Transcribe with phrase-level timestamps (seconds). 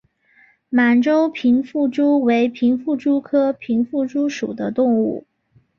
[0.67, 5.27] 满洲平腹蛛为平腹蛛科平腹蛛属的动物。